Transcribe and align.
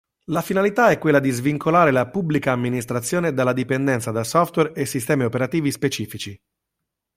La 0.25 0.41
finalità 0.41 0.89
è 0.89 0.97
quella 0.97 1.19
di 1.19 1.29
svincolare 1.29 1.91
la 1.91 2.07
Pubblica 2.09 2.51
Amministrazione 2.51 3.35
dalla 3.35 3.53
dipendenza 3.53 4.09
da 4.09 4.23
software 4.23 4.73
e 4.73 4.87
sistemi 4.87 5.25
operativi 5.25 5.69
specifici. 5.69 6.41